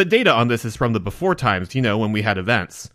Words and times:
The 0.00 0.06
data 0.06 0.32
on 0.32 0.48
this 0.48 0.64
is 0.64 0.76
from 0.76 0.94
the 0.94 0.98
before 0.98 1.34
times, 1.34 1.74
you 1.74 1.82
know, 1.82 1.98
when 1.98 2.10
we 2.10 2.22
had 2.22 2.38
events. 2.38 2.88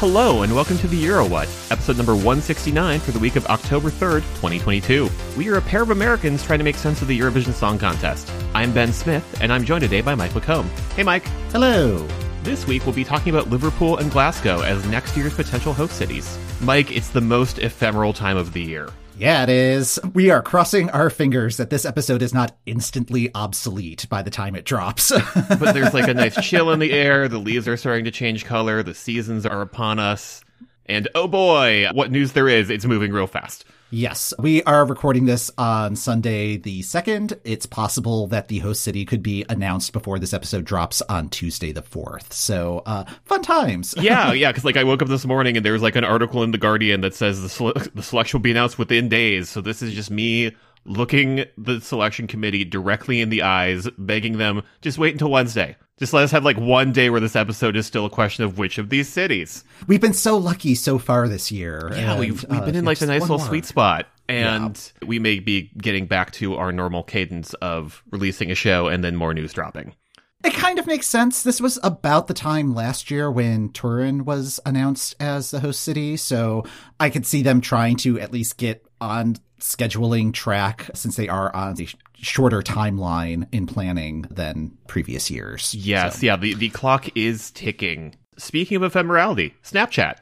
Hello, 0.00 0.40
and 0.40 0.54
welcome 0.54 0.78
to 0.78 0.88
the 0.88 0.96
Euro 0.96 1.28
What, 1.28 1.46
episode 1.70 1.98
number 1.98 2.14
169 2.14 3.00
for 3.00 3.10
the 3.10 3.18
week 3.18 3.36
of 3.36 3.44
October 3.48 3.90
3rd, 3.90 4.22
2022. 4.36 5.10
We 5.36 5.50
are 5.50 5.58
a 5.58 5.60
pair 5.60 5.82
of 5.82 5.90
Americans 5.90 6.42
trying 6.42 6.58
to 6.58 6.64
make 6.64 6.76
sense 6.76 7.02
of 7.02 7.08
the 7.08 7.20
Eurovision 7.20 7.52
Song 7.52 7.78
Contest. 7.78 8.32
I'm 8.54 8.72
Ben 8.72 8.94
Smith, 8.94 9.38
and 9.42 9.52
I'm 9.52 9.62
joined 9.62 9.82
today 9.82 10.00
by 10.00 10.14
Mike 10.14 10.30
McComb. 10.30 10.64
Hey, 10.94 11.02
Mike. 11.02 11.26
Hello. 11.52 12.08
This 12.44 12.66
week, 12.66 12.86
we'll 12.86 12.94
be 12.94 13.04
talking 13.04 13.34
about 13.34 13.50
Liverpool 13.50 13.98
and 13.98 14.10
Glasgow 14.10 14.62
as 14.62 14.82
next 14.86 15.18
year's 15.18 15.34
potential 15.34 15.74
host 15.74 15.98
cities. 15.98 16.38
Mike, 16.62 16.90
it's 16.96 17.08
the 17.08 17.20
most 17.20 17.58
ephemeral 17.58 18.14
time 18.14 18.38
of 18.38 18.54
the 18.54 18.62
year. 18.62 18.88
Yeah, 19.20 19.42
it 19.42 19.50
is. 19.50 20.00
We 20.14 20.30
are 20.30 20.40
crossing 20.40 20.88
our 20.88 21.10
fingers 21.10 21.58
that 21.58 21.68
this 21.68 21.84
episode 21.84 22.22
is 22.22 22.32
not 22.32 22.56
instantly 22.64 23.30
obsolete 23.34 24.06
by 24.08 24.22
the 24.22 24.30
time 24.30 24.56
it 24.56 24.64
drops. 24.64 25.10
but 25.34 25.74
there's 25.74 25.92
like 25.92 26.08
a 26.08 26.14
nice 26.14 26.42
chill 26.42 26.70
in 26.70 26.78
the 26.78 26.90
air. 26.90 27.28
The 27.28 27.36
leaves 27.36 27.68
are 27.68 27.76
starting 27.76 28.06
to 28.06 28.10
change 28.10 28.46
color. 28.46 28.82
The 28.82 28.94
seasons 28.94 29.44
are 29.44 29.60
upon 29.60 29.98
us. 29.98 30.42
And 30.86 31.06
oh 31.14 31.28
boy, 31.28 31.88
what 31.92 32.10
news 32.10 32.32
there 32.32 32.48
is, 32.48 32.70
it's 32.70 32.86
moving 32.86 33.12
real 33.12 33.26
fast. 33.26 33.66
Yes, 33.92 34.32
we 34.38 34.62
are 34.62 34.84
recording 34.84 35.26
this 35.26 35.50
on 35.58 35.96
Sunday 35.96 36.56
the 36.56 36.80
2nd. 36.80 37.40
It's 37.42 37.66
possible 37.66 38.28
that 38.28 38.46
the 38.46 38.60
host 38.60 38.82
city 38.82 39.04
could 39.04 39.20
be 39.20 39.44
announced 39.48 39.92
before 39.92 40.20
this 40.20 40.32
episode 40.32 40.64
drops 40.64 41.02
on 41.02 41.28
Tuesday 41.28 41.72
the 41.72 41.82
4th. 41.82 42.32
So, 42.32 42.84
uh, 42.86 43.04
fun 43.24 43.42
times. 43.42 43.96
yeah, 43.98 44.32
yeah, 44.32 44.52
because 44.52 44.64
like 44.64 44.76
I 44.76 44.84
woke 44.84 45.02
up 45.02 45.08
this 45.08 45.26
morning 45.26 45.56
and 45.56 45.66
there 45.66 45.72
was 45.72 45.82
like 45.82 45.96
an 45.96 46.04
article 46.04 46.44
in 46.44 46.52
The 46.52 46.58
Guardian 46.58 47.00
that 47.00 47.14
says 47.14 47.42
the, 47.42 47.48
sele- 47.48 47.72
the 47.92 48.02
selection 48.02 48.38
will 48.38 48.42
be 48.44 48.52
announced 48.52 48.78
within 48.78 49.08
days. 49.08 49.48
So 49.48 49.60
this 49.60 49.82
is 49.82 49.92
just 49.92 50.10
me 50.10 50.54
looking 50.84 51.44
the 51.58 51.80
selection 51.80 52.28
committee 52.28 52.64
directly 52.64 53.20
in 53.20 53.28
the 53.28 53.42
eyes, 53.42 53.88
begging 53.98 54.38
them, 54.38 54.62
just 54.82 54.98
wait 54.98 55.14
until 55.14 55.30
Wednesday. 55.30 55.76
Just 56.00 56.14
let 56.14 56.24
us 56.24 56.30
have 56.30 56.46
like 56.46 56.56
one 56.56 56.92
day 56.92 57.10
where 57.10 57.20
this 57.20 57.36
episode 57.36 57.76
is 57.76 57.86
still 57.86 58.06
a 58.06 58.10
question 58.10 58.42
of 58.42 58.56
which 58.56 58.78
of 58.78 58.88
these 58.88 59.06
cities. 59.06 59.64
We've 59.86 60.00
been 60.00 60.14
so 60.14 60.38
lucky 60.38 60.74
so 60.74 60.98
far 60.98 61.28
this 61.28 61.52
year. 61.52 61.90
Yeah, 61.92 62.12
and, 62.12 62.20
we've, 62.20 62.42
we've 62.48 62.64
been 62.64 62.74
uh, 62.74 62.78
in 62.78 62.84
like 62.86 62.98
the 62.98 63.06
nice 63.06 63.20
little 63.20 63.36
more. 63.36 63.46
sweet 63.46 63.66
spot. 63.66 64.06
And 64.26 64.92
yeah. 65.02 65.08
we 65.08 65.18
may 65.18 65.40
be 65.40 65.70
getting 65.76 66.06
back 66.06 66.30
to 66.32 66.56
our 66.56 66.72
normal 66.72 67.02
cadence 67.02 67.52
of 67.54 68.02
releasing 68.10 68.50
a 68.50 68.54
show 68.54 68.88
and 68.88 69.04
then 69.04 69.14
more 69.14 69.34
news 69.34 69.52
dropping. 69.52 69.94
It 70.42 70.54
kind 70.54 70.78
of 70.78 70.86
makes 70.86 71.06
sense. 71.06 71.42
This 71.42 71.60
was 71.60 71.78
about 71.82 72.28
the 72.28 72.34
time 72.34 72.74
last 72.74 73.10
year 73.10 73.30
when 73.30 73.68
Turin 73.68 74.24
was 74.24 74.58
announced 74.64 75.16
as 75.20 75.50
the 75.50 75.60
host 75.60 75.82
city, 75.82 76.16
so 76.16 76.64
I 76.98 77.10
could 77.10 77.26
see 77.26 77.42
them 77.42 77.60
trying 77.60 77.96
to 77.96 78.18
at 78.18 78.32
least 78.32 78.56
get 78.56 78.86
on 79.00 79.36
scheduling 79.60 80.32
track 80.32 80.90
since 80.94 81.16
they 81.16 81.28
are 81.28 81.54
on 81.54 81.74
the 81.74 81.88
shorter 82.14 82.62
timeline 82.62 83.46
in 83.52 83.66
planning 83.66 84.22
than 84.30 84.76
previous 84.86 85.30
years. 85.30 85.74
Yes, 85.74 86.20
so. 86.20 86.26
yeah, 86.26 86.36
the, 86.36 86.54
the 86.54 86.70
clock 86.70 87.08
is 87.16 87.50
ticking. 87.50 88.14
Speaking 88.36 88.82
of 88.82 88.92
ephemerality, 88.92 89.52
Snapchat. 89.62 90.16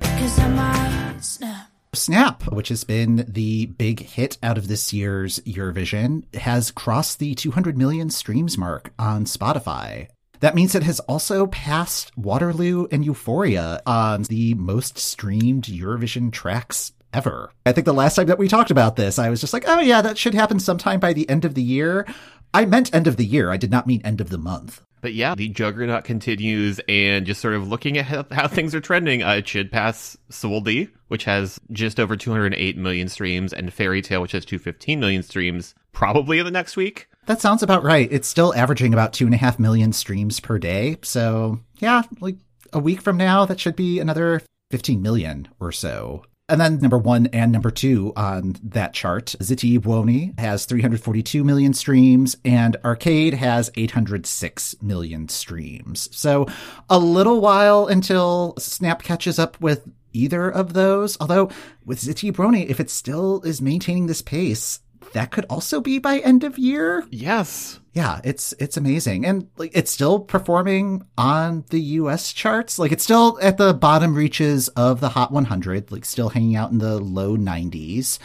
Snap, 1.95 2.53
which 2.53 2.69
has 2.69 2.85
been 2.85 3.25
the 3.29 3.67
big 3.67 4.01
hit 4.01 4.39
out 4.43 4.59
of 4.59 4.69
this 4.69 4.93
year's 4.93 5.41
Eurovision, 5.41 6.23
has 6.35 6.71
crossed 6.71 7.19
the 7.19 7.35
200 7.35 7.79
million 7.79 8.11
streams 8.11 8.59
mark 8.59 8.93
on 8.99 9.25
Spotify. 9.25 10.09
That 10.41 10.55
means 10.55 10.75
it 10.75 10.85
has 10.85 11.01
also 11.01 11.47
passed 11.47 12.17
Waterloo 12.17 12.87
and 12.93 13.05
Euphoria 13.05 13.81
on 13.87 14.23
the 14.25 14.55
most 14.55 14.99
streamed 14.99 15.65
Eurovision 15.65 16.31
tracks 16.31 16.93
ever. 17.13 17.51
I 17.67 17.73
think 17.73 17.85
the 17.85 17.93
last 17.93 18.17
time 18.17 18.27
that 18.27 18.39
we 18.39 18.49
talked 18.49 18.71
about 18.71 18.97
this, 18.97 19.19
I 19.19 19.31
was 19.31 19.41
just 19.41 19.53
like, 19.53 19.65
oh 19.67 19.81
yeah, 19.81 20.03
that 20.03 20.19
should 20.19 20.35
happen 20.35 20.61
sometime 20.61 21.01
by 21.01 21.13
the 21.13 21.29
end 21.29 21.45
of 21.45 21.55
the 21.55 21.63
year. 21.63 22.07
I 22.55 22.65
meant 22.65 22.95
end 22.95 23.07
of 23.07 23.17
the 23.17 23.27
year. 23.27 23.51
I 23.51 23.57
did 23.57 23.71
not 23.71 23.87
mean 23.87 24.01
end 24.05 24.21
of 24.21 24.31
the 24.31 24.39
month. 24.39 24.83
But 25.01 25.15
yeah, 25.15 25.35
the 25.35 25.49
juggernaut 25.49 26.05
continues, 26.05 26.81
and 26.89 27.25
just 27.25 27.41
sort 27.41 27.55
of 27.55 27.69
looking 27.69 27.99
at 27.99 28.33
how, 28.33 28.49
things 28.49 28.75
are 28.75 28.81
trending, 28.81 29.23
uh, 29.23 29.35
it 29.35 29.49
should 29.49 29.71
pass 29.71 30.17
Soldi, 30.31 30.91
which 31.07 31.25
has 31.25 31.61
just 31.71 32.01
over 32.01 32.17
208 32.17 32.77
million 32.77 33.09
streams, 33.09 33.53
and 33.53 33.73
Fairy 33.73 34.03
Tale, 34.03 34.23
which 34.23 34.33
has 34.33 34.45
215 34.45 34.99
million 34.99 35.23
streams, 35.23 35.75
probably 35.93 36.41
in 36.41 36.45
the 36.45 36.51
next 36.51 36.77
week. 36.77 37.09
That 37.27 37.41
sounds 37.41 37.63
about 37.63 37.85
right. 37.85 38.11
It's 38.11 38.27
still 38.27 38.55
averaging 38.55 38.93
about 38.93 39.13
two 39.13 39.27
and 39.27 39.35
a 39.35 39.39
half 39.39 39.59
million 39.59 39.93
streams 39.93 40.41
per 40.41 40.59
day. 40.59 40.97
So 41.03 41.61
yeah, 41.79 42.03
like 42.21 42.37
a 42.73 42.79
week 42.79 43.03
from 43.03 43.17
now, 43.17 43.45
that 43.45 43.61
should 43.61 43.77
be 43.77 44.01
another 44.01 44.43
15 44.71 45.01
million 45.01 45.49
or 45.61 45.71
so. 45.71 46.25
And 46.49 46.61
then 46.61 46.79
number 46.79 46.97
one 46.97 47.27
and 47.27 47.53
number 47.53 47.71
two 47.71 48.13
on 48.17 48.57
that 48.63 48.95
chart, 48.95 49.35
Ziti 49.41 49.81
Buoni 49.81 50.33
has 50.39 50.65
342 50.65 51.45
million 51.45 51.75
streams 51.75 52.37
and 52.43 52.77
Arcade 52.85 53.35
has 53.35 53.71
806 53.75 54.77
million 54.81 55.29
streams. 55.29 56.09
So 56.17 56.47
a 56.89 56.99
little 56.99 57.43
while 57.43 57.87
until 57.87 58.55
Snap 58.59 59.03
catches 59.03 59.39
up 59.39 59.61
with 59.61 59.91
either 60.15 60.49
of 60.51 60.73
those. 60.73 61.19
Although 61.21 61.51
with 61.85 62.01
Ziti 62.01 62.35
Buoni, 62.35 62.63
if 62.69 62.81
it 62.81 62.89
still 62.89 63.43
is 63.43 63.61
maintaining 63.61 64.07
this 64.07 64.23
pace, 64.23 64.81
that 65.13 65.31
could 65.31 65.47
also 65.51 65.81
be 65.81 65.99
by 65.99 66.19
end 66.19 66.45
of 66.45 66.59
year. 66.59 67.05
Yes. 67.11 67.81
Yeah, 67.93 68.21
it's 68.23 68.53
it's 68.61 68.77
amazing. 68.77 69.27
And 69.27 69.49
like 69.57 69.73
it's 69.75 69.91
still 69.91 70.21
performing 70.21 71.05
on 71.17 71.65
the 71.71 71.81
US 71.81 72.33
charts. 72.33 72.79
Like 72.79 72.93
it's 72.93 73.05
still 73.05 73.39
at 73.43 73.57
the 73.57 73.75
bottom 73.75 74.15
reaches 74.15 74.69
of 74.69 75.01
the 75.01 75.11
Hot 75.11 75.33
100, 75.33 75.91
like 75.91 76.05
still 76.05 76.29
hanging 76.29 76.55
out 76.55 76.71
in 76.71 76.79
the 76.79 76.99
low 76.99 77.37
90s. 77.37 78.19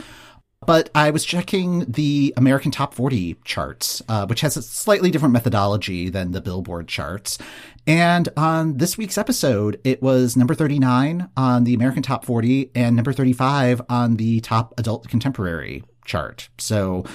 But 0.66 0.90
I 0.96 1.10
was 1.10 1.26
checking 1.26 1.92
the 1.92 2.34
American 2.38 2.72
Top 2.72 2.94
40 2.94 3.36
charts, 3.44 4.02
uh, 4.08 4.26
which 4.28 4.42
has 4.42 4.56
a 4.56 4.62
slightly 4.62 5.12
different 5.12 5.34
methodology 5.34 6.10
than 6.10 6.32
the 6.32 6.40
Billboard 6.40 6.88
charts. 6.88 7.38
And 7.86 8.30
on 8.38 8.78
this 8.78 8.98
week's 8.98 9.18
episode, 9.18 9.82
it 9.84 10.02
was 10.02 10.38
number 10.38 10.56
39 10.56 11.30
on 11.36 11.64
the 11.66 11.74
American 11.74 12.02
Top 12.02 12.24
40 12.24 12.72
and 12.76 12.96
number 12.96 13.12
35 13.12 13.82
on 13.90 14.16
the 14.16 14.40
Top 14.40 14.74
Adult 14.78 15.10
Contemporary 15.10 15.84
chart. 16.06 16.50
So 16.58 17.06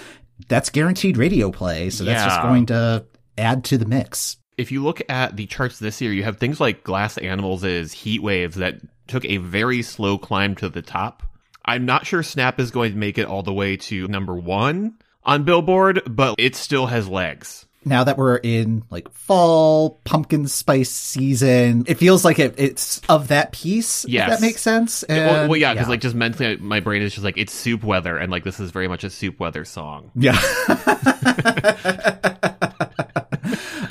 that's 0.48 0.70
guaranteed 0.70 1.16
radio 1.16 1.50
play. 1.50 1.90
So 1.90 2.04
that's 2.04 2.22
yeah. 2.22 2.28
just 2.28 2.42
going 2.42 2.66
to 2.66 3.04
add 3.36 3.64
to 3.64 3.78
the 3.78 3.86
mix. 3.86 4.36
If 4.56 4.72
you 4.72 4.82
look 4.82 5.00
at 5.08 5.36
the 5.36 5.46
charts 5.46 5.78
this 5.78 6.00
year, 6.00 6.12
you 6.12 6.24
have 6.24 6.38
things 6.38 6.60
like 6.60 6.82
Glass 6.82 7.16
Animals' 7.18 7.92
Heat 7.92 8.22
Waves 8.22 8.56
that 8.56 8.80
took 9.06 9.24
a 9.24 9.36
very 9.36 9.82
slow 9.82 10.18
climb 10.18 10.56
to 10.56 10.68
the 10.68 10.82
top. 10.82 11.22
I'm 11.64 11.84
not 11.84 12.06
sure 12.06 12.22
Snap 12.22 12.58
is 12.58 12.70
going 12.70 12.92
to 12.92 12.98
make 12.98 13.18
it 13.18 13.26
all 13.26 13.42
the 13.42 13.52
way 13.52 13.76
to 13.76 14.08
number 14.08 14.34
one 14.34 14.98
on 15.22 15.44
Billboard, 15.44 16.02
but 16.08 16.34
it 16.38 16.56
still 16.56 16.86
has 16.86 17.08
legs 17.08 17.67
now 17.88 18.04
that 18.04 18.16
we're 18.16 18.36
in 18.36 18.84
like 18.90 19.10
fall 19.12 20.00
pumpkin 20.04 20.46
spice 20.46 20.90
season, 20.90 21.84
it 21.86 21.94
feels 21.94 22.24
like 22.24 22.38
it, 22.38 22.54
it's 22.58 23.00
of 23.08 23.28
that 23.28 23.52
piece. 23.52 24.04
Yes. 24.06 24.30
that 24.30 24.40
makes 24.40 24.62
sense. 24.62 25.02
And, 25.02 25.26
well, 25.26 25.48
well, 25.48 25.56
yeah, 25.56 25.72
because 25.72 25.86
yeah. 25.86 25.90
like 25.90 26.00
just 26.00 26.14
mentally, 26.14 26.56
my 26.56 26.80
brain 26.80 27.02
is 27.02 27.12
just 27.12 27.24
like 27.24 27.38
it's 27.38 27.52
soup 27.52 27.82
weather, 27.82 28.16
and 28.16 28.30
like 28.30 28.44
this 28.44 28.60
is 28.60 28.70
very 28.70 28.88
much 28.88 29.04
a 29.04 29.10
soup 29.10 29.40
weather 29.40 29.64
song. 29.64 30.10
Yeah. 30.14 30.38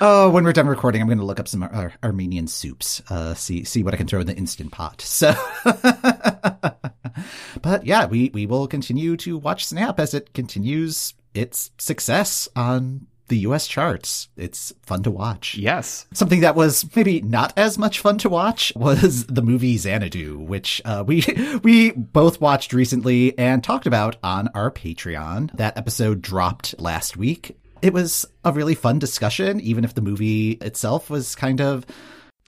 oh, 0.01 0.29
when 0.31 0.43
we're 0.43 0.53
done 0.53 0.67
recording, 0.67 1.01
I'm 1.01 1.07
going 1.07 1.17
to 1.17 1.25
look 1.25 1.39
up 1.39 1.47
some 1.47 1.63
Ar- 1.63 1.93
Armenian 2.03 2.47
soups. 2.47 3.01
Uh, 3.09 3.33
see 3.33 3.63
see 3.63 3.83
what 3.83 3.93
I 3.93 3.97
can 3.97 4.07
throw 4.07 4.21
in 4.21 4.27
the 4.27 4.35
instant 4.35 4.71
pot. 4.71 5.01
So. 5.01 5.33
but 7.61 7.85
yeah, 7.85 8.05
we 8.05 8.29
we 8.33 8.45
will 8.45 8.67
continue 8.67 9.17
to 9.17 9.37
watch 9.37 9.65
Snap 9.65 9.99
as 9.99 10.13
it 10.13 10.33
continues 10.33 11.13
its 11.33 11.71
success 11.77 12.47
on 12.55 13.07
the 13.27 13.39
US 13.39 13.67
charts. 13.67 14.29
It's 14.37 14.73
fun 14.81 15.03
to 15.03 15.11
watch. 15.11 15.55
Yes. 15.55 16.07
Something 16.13 16.41
that 16.41 16.55
was 16.55 16.85
maybe 16.95 17.21
not 17.21 17.53
as 17.57 17.77
much 17.77 17.99
fun 17.99 18.17
to 18.19 18.29
watch 18.29 18.73
was 18.75 19.25
the 19.25 19.41
movie 19.41 19.77
Xanadu, 19.77 20.39
which 20.39 20.81
uh, 20.85 21.03
we 21.05 21.23
we 21.63 21.91
both 21.91 22.41
watched 22.41 22.73
recently 22.73 23.37
and 23.37 23.63
talked 23.63 23.87
about 23.87 24.17
on 24.23 24.49
our 24.53 24.71
Patreon. 24.71 25.55
That 25.57 25.77
episode 25.77 26.21
dropped 26.21 26.79
last 26.79 27.17
week. 27.17 27.57
It 27.81 27.93
was 27.93 28.25
a 28.43 28.51
really 28.51 28.75
fun 28.75 28.99
discussion, 28.99 29.59
even 29.61 29.83
if 29.83 29.93
the 29.93 30.01
movie 30.01 30.51
itself 30.53 31.09
was 31.09 31.35
kind 31.35 31.61
of 31.61 31.85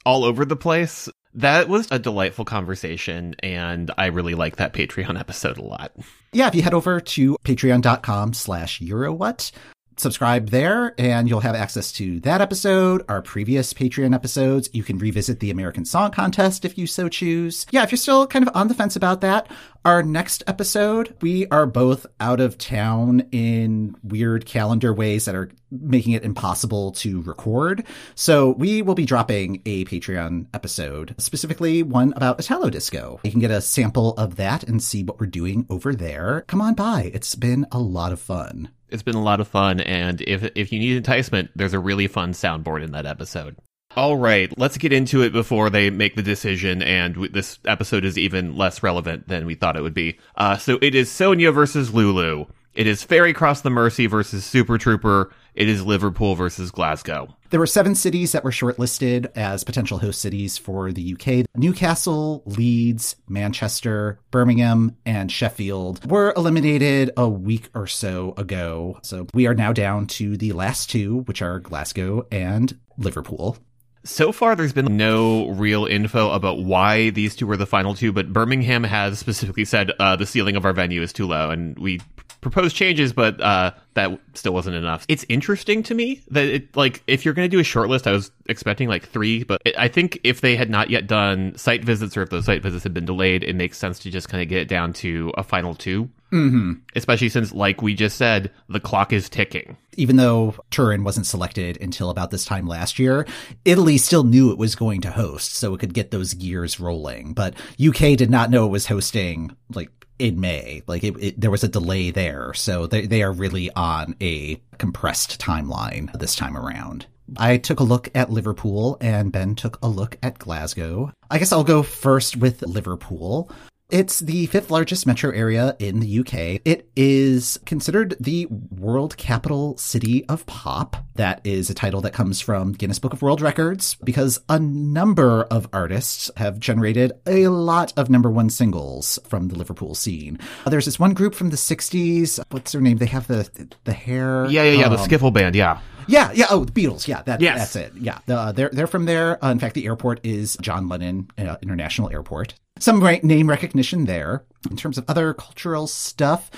all 0.05 0.23
over 0.23 0.43
the 0.45 0.55
place. 0.55 1.07
That 1.35 1.69
was 1.69 1.87
a 1.91 1.99
delightful 1.99 2.45
conversation, 2.45 3.35
and 3.43 3.91
I 3.97 4.07
really 4.07 4.33
like 4.33 4.55
that 4.55 4.73
Patreon 4.73 5.19
episode 5.19 5.59
a 5.59 5.63
lot. 5.63 5.91
Yeah, 6.33 6.47
if 6.47 6.55
you 6.55 6.63
head 6.63 6.73
over 6.73 6.99
to 6.99 7.37
patreon.com 7.43 8.33
slash 8.33 8.79
Eurowhat, 8.79 9.51
subscribe 9.99 10.49
there 10.49 10.93
and 10.97 11.27
you'll 11.27 11.39
have 11.41 11.55
access 11.55 11.91
to 11.93 12.19
that 12.21 12.41
episode, 12.41 13.03
our 13.09 13.21
previous 13.21 13.73
Patreon 13.73 14.13
episodes. 14.13 14.69
You 14.73 14.83
can 14.83 14.97
revisit 14.97 15.39
the 15.39 15.51
American 15.51 15.85
Song 15.85 16.11
Contest 16.11 16.65
if 16.65 16.77
you 16.77 16.87
so 16.87 17.09
choose. 17.09 17.65
Yeah, 17.71 17.83
if 17.83 17.91
you're 17.91 17.97
still 17.97 18.27
kind 18.27 18.47
of 18.47 18.55
on 18.55 18.67
the 18.67 18.73
fence 18.73 18.95
about 18.95 19.21
that, 19.21 19.47
our 19.85 20.03
next 20.03 20.43
episode, 20.45 21.15
we 21.21 21.47
are 21.47 21.65
both 21.65 22.05
out 22.19 22.39
of 22.39 22.57
town 22.57 23.27
in 23.31 23.95
weird 24.03 24.45
calendar 24.45 24.93
ways 24.93 25.25
that 25.25 25.35
are 25.35 25.51
making 25.71 26.13
it 26.13 26.23
impossible 26.23 26.91
to 26.91 27.21
record. 27.21 27.83
So 28.15 28.49
we 28.51 28.81
will 28.81 28.95
be 28.95 29.05
dropping 29.05 29.61
a 29.65 29.85
Patreon 29.85 30.47
episode, 30.53 31.15
specifically 31.17 31.83
one 31.83 32.13
about 32.15 32.39
Italo 32.39 32.69
Disco. 32.69 33.19
You 33.23 33.31
can 33.31 33.39
get 33.39 33.51
a 33.51 33.61
sample 33.61 34.13
of 34.13 34.35
that 34.35 34.63
and 34.63 34.83
see 34.83 35.03
what 35.03 35.19
we're 35.19 35.27
doing 35.27 35.65
over 35.69 35.93
there. 35.93 36.43
Come 36.47 36.61
on 36.61 36.73
by. 36.73 37.11
It's 37.13 37.35
been 37.35 37.65
a 37.71 37.79
lot 37.79 38.11
of 38.11 38.19
fun. 38.19 38.69
It's 38.91 39.03
been 39.03 39.15
a 39.15 39.23
lot 39.23 39.39
of 39.39 39.47
fun, 39.47 39.79
and 39.79 40.21
if 40.21 40.49
if 40.55 40.71
you 40.71 40.79
need 40.79 40.97
enticement, 40.97 41.51
there's 41.55 41.73
a 41.73 41.79
really 41.79 42.07
fun 42.07 42.33
soundboard 42.33 42.83
in 42.83 42.91
that 42.91 43.05
episode. 43.05 43.55
All 43.95 44.17
right, 44.17 44.55
let's 44.57 44.77
get 44.77 44.93
into 44.93 45.23
it 45.23 45.33
before 45.33 45.69
they 45.69 45.89
make 45.89 46.15
the 46.15 46.21
decision, 46.21 46.83
and 46.83 47.15
w- 47.15 47.31
this 47.31 47.57
episode 47.65 48.05
is 48.05 48.17
even 48.19 48.55
less 48.55 48.83
relevant 48.83 49.27
than 49.27 49.47
we 49.47 49.55
thought 49.55 49.75
it 49.75 49.81
would 49.81 49.95
be. 49.95 50.19
Uh, 50.35 50.57
so 50.57 50.77
it 50.81 50.93
is 50.93 51.11
Sonia 51.11 51.51
versus 51.51 51.93
Lulu. 51.93 52.45
It 52.75 52.85
is 52.85 53.03
Ferry 53.03 53.33
Cross 53.33 53.61
the 53.61 53.71
Mersey 53.71 54.05
versus 54.05 54.45
Super 54.45 54.77
Trooper. 54.77 55.33
It 55.55 55.67
is 55.67 55.83
Liverpool 55.83 56.35
versus 56.35 56.69
Glasgow. 56.69 57.35
There 57.49 57.59
were 57.59 57.65
seven 57.65 57.95
cities 57.95 58.31
that 58.31 58.43
were 58.43 58.51
shortlisted 58.51 59.35
as 59.35 59.63
potential 59.63 59.97
host 59.97 60.21
cities 60.21 60.57
for 60.57 60.91
the 60.91 61.13
UK. 61.13 61.47
Newcastle, 61.55 62.43
Leeds, 62.45 63.15
Manchester, 63.27 64.19
Birmingham, 64.29 64.95
and 65.03 65.31
Sheffield 65.31 66.09
were 66.09 66.31
eliminated 66.37 67.11
a 67.17 67.27
week 67.27 67.69
or 67.73 67.87
so 67.87 68.35
ago. 68.37 68.99
So 69.01 69.25
we 69.33 69.47
are 69.47 69.55
now 69.55 69.73
down 69.73 70.05
to 70.07 70.37
the 70.37 70.53
last 70.53 70.91
two, 70.91 71.21
which 71.21 71.41
are 71.41 71.59
Glasgow 71.59 72.27
and 72.31 72.77
Liverpool. 72.97 73.57
So 74.05 74.31
far, 74.31 74.55
there's 74.55 74.73
been 74.73 74.95
no 74.95 75.49
real 75.49 75.85
info 75.85 76.31
about 76.31 76.59
why 76.59 77.09
these 77.09 77.35
two 77.35 77.47
were 77.47 77.57
the 77.57 77.65
final 77.65 77.95
two, 77.95 78.13
but 78.13 78.31
Birmingham 78.31 78.83
has 78.83 79.19
specifically 79.19 79.65
said 79.65 79.91
uh, 79.99 80.15
the 80.15 80.25
ceiling 80.25 80.55
of 80.55 80.65
our 80.65 80.71
venue 80.71 81.01
is 81.01 81.11
too 81.11 81.27
low, 81.27 81.49
and 81.49 81.77
we 81.77 81.99
proposed 82.41 82.75
changes, 82.75 83.13
but 83.13 83.39
uh, 83.41 83.71
that 83.95 84.17
still 84.33 84.53
wasn't 84.53 84.75
enough. 84.75 85.05
It's 85.07 85.25
interesting 85.29 85.83
to 85.83 85.93
me 85.93 86.21
that 86.31 86.45
it 86.45 86.75
like 86.75 87.03
if 87.07 87.25
you're 87.25 87.33
going 87.33 87.49
to 87.49 87.55
do 87.55 87.59
a 87.59 87.63
short 87.63 87.89
list, 87.89 88.07
I 88.07 88.11
was 88.11 88.31
expecting 88.47 88.87
like 88.87 89.07
three, 89.07 89.43
but 89.43 89.61
it, 89.65 89.75
I 89.77 89.87
think 89.87 90.19
if 90.23 90.41
they 90.41 90.55
had 90.55 90.69
not 90.69 90.89
yet 90.89 91.07
done 91.07 91.55
site 91.55 91.83
visits 91.83 92.15
or 92.15 92.21
if 92.21 92.29
those 92.29 92.45
site 92.45 92.63
visits 92.63 92.83
had 92.83 92.93
been 92.93 93.05
delayed, 93.05 93.43
it 93.43 93.55
makes 93.55 93.77
sense 93.77 93.99
to 93.99 94.11
just 94.11 94.29
kind 94.29 94.41
of 94.41 94.49
get 94.49 94.59
it 94.59 94.67
down 94.67 94.93
to 94.93 95.31
a 95.37 95.43
final 95.43 95.75
2 95.75 96.09
Mm-hmm. 96.31 96.73
Especially 96.95 97.29
since, 97.29 97.51
like 97.53 97.81
we 97.81 97.95
just 97.95 98.17
said, 98.17 98.51
the 98.67 98.79
clock 98.79 99.11
is 99.11 99.29
ticking. 99.29 99.77
Even 99.95 100.15
though 100.15 100.55
Turin 100.69 101.03
wasn't 101.03 101.25
selected 101.25 101.77
until 101.81 102.09
about 102.09 102.29
this 102.29 102.45
time 102.45 102.67
last 102.67 102.99
year, 102.99 103.25
Italy 103.65 103.97
still 103.97 104.23
knew 104.23 104.51
it 104.51 104.57
was 104.57 104.75
going 104.75 105.01
to 105.01 105.11
host, 105.11 105.55
so 105.55 105.73
it 105.73 105.79
could 105.79 105.93
get 105.93 106.11
those 106.11 106.33
gears 106.35 106.79
rolling. 106.79 107.33
But 107.33 107.55
UK 107.83 108.15
did 108.15 108.29
not 108.29 108.51
know 108.51 108.65
it 108.65 108.71
was 108.71 108.85
hosting 108.85 109.55
like 109.73 109.89
in 110.19 110.39
May. 110.39 110.83
Like 110.85 111.03
it, 111.03 111.15
it, 111.19 111.41
there 111.41 111.51
was 111.51 111.63
a 111.63 111.69
delay 111.69 112.11
there, 112.11 112.53
so 112.53 112.85
they 112.85 113.07
they 113.07 113.23
are 113.23 113.31
really 113.31 113.71
on 113.71 114.15
a 114.21 114.61
compressed 114.77 115.39
timeline 115.39 116.11
this 116.19 116.35
time 116.35 116.55
around. 116.55 117.07
I 117.37 117.57
took 117.57 117.79
a 117.79 117.83
look 117.83 118.09
at 118.15 118.31
Liverpool 118.31 118.97
and 119.01 119.31
Ben 119.31 119.55
took 119.55 119.77
a 119.81 119.87
look 119.87 120.17
at 120.23 120.39
Glasgow. 120.39 121.11
I 121.29 121.37
guess 121.37 121.51
I'll 121.51 121.63
go 121.63 121.83
first 121.83 122.37
with 122.37 122.63
Liverpool. 122.63 123.51
It's 123.89 124.19
the 124.19 124.45
fifth 124.45 124.69
largest 124.69 125.07
metro 125.07 125.31
area 125.31 125.75
in 125.79 125.99
the 125.99 126.19
UK. 126.19 126.61
It 126.63 126.87
is 126.95 127.59
considered 127.65 128.15
the 128.19 128.45
world 128.45 129.17
capital 129.17 129.75
city 129.77 130.23
of 130.29 130.45
pop. 130.45 130.95
That 131.15 131.41
is 131.43 131.71
a 131.71 131.73
title 131.73 131.99
that 132.01 132.13
comes 132.13 132.39
from 132.39 132.73
Guinness 132.73 132.99
Book 132.99 133.13
of 133.13 133.23
World 133.23 133.41
Records 133.41 133.95
because 134.03 134.39
a 134.47 134.59
number 134.59 135.41
of 135.45 135.67
artists 135.73 136.29
have 136.37 136.59
generated 136.59 137.13
a 137.25 137.47
lot 137.47 137.91
of 137.97 138.11
number 138.11 138.29
one 138.29 138.51
singles 138.51 139.17
from 139.27 139.47
the 139.47 139.55
Liverpool 139.57 139.95
scene. 139.95 140.37
There's 140.67 140.85
this 140.85 140.99
one 140.99 141.15
group 141.15 141.33
from 141.33 141.49
the 141.49 141.57
60s. 141.57 142.39
What's 142.51 142.73
their 142.73 142.81
name? 142.81 142.97
They 142.97 143.07
have 143.07 143.25
the 143.25 143.49
the 143.85 143.93
hair. 143.93 144.45
Yeah, 144.51 144.65
yeah, 144.65 144.81
yeah. 144.81 144.89
the 144.89 144.99
um, 144.99 145.09
Skiffle 145.09 145.33
Band, 145.33 145.55
yeah. 145.55 145.79
yeah, 146.07 146.31
yeah. 146.31 146.45
Oh, 146.51 146.63
the 146.63 146.71
Beatles. 146.71 147.07
Yeah, 147.07 147.23
that, 147.23 147.41
Yes. 147.41 147.57
that's 147.57 147.75
it. 147.75 147.93
Yeah, 147.99 148.19
uh, 148.27 148.51
they're 148.51 148.69
they're 148.71 148.85
from 148.85 149.05
there. 149.05 149.43
Uh, 149.43 149.49
in 149.49 149.57
fact, 149.57 149.73
the 149.73 149.87
airport 149.87 150.19
is 150.23 150.55
John 150.61 150.87
Lennon 150.87 151.31
uh, 151.39 151.55
International 151.63 152.11
Airport. 152.11 152.53
Some 152.79 152.99
great 152.99 153.23
name 153.23 153.49
recognition 153.49 154.05
there. 154.05 154.43
In 154.69 154.77
terms 154.77 154.97
of 154.97 155.05
other 155.07 155.33
cultural 155.33 155.87
stuff, 155.87 156.49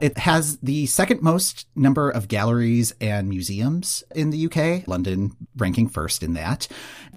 it 0.00 0.18
has 0.18 0.58
the 0.58 0.86
second 0.86 1.22
most 1.22 1.66
number 1.76 2.10
of 2.10 2.28
galleries 2.28 2.94
and 3.00 3.28
museums 3.28 4.02
in 4.14 4.30
the 4.30 4.46
UK. 4.46 4.86
London 4.88 5.36
ranking 5.56 5.88
first 5.88 6.22
in 6.22 6.34
that. 6.34 6.66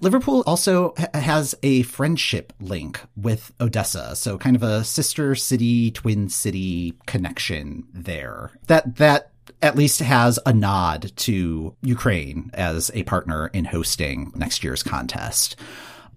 Liverpool 0.00 0.44
also 0.46 0.94
ha- 0.96 1.08
has 1.14 1.54
a 1.62 1.82
friendship 1.82 2.52
link 2.60 3.00
with 3.16 3.52
Odessa, 3.60 4.14
so 4.14 4.38
kind 4.38 4.54
of 4.54 4.62
a 4.62 4.84
sister 4.84 5.34
city, 5.34 5.90
twin 5.90 6.28
city 6.28 6.94
connection 7.06 7.84
there. 7.92 8.52
That 8.68 8.96
that 8.96 9.32
at 9.60 9.76
least 9.76 9.98
has 10.00 10.38
a 10.46 10.52
nod 10.52 11.10
to 11.16 11.74
Ukraine 11.82 12.50
as 12.54 12.92
a 12.94 13.02
partner 13.04 13.48
in 13.48 13.64
hosting 13.64 14.32
next 14.36 14.62
year's 14.62 14.82
contest. 14.84 15.56